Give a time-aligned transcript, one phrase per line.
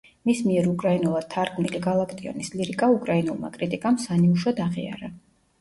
[0.27, 5.13] მის მიერ უკრაინულად თარგმნილი გალაკტიონის ლირიკა უკრაინულმა კრიტიკამ სანიმუშოდ აღიარა.